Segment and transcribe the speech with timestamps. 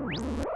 [0.00, 0.51] you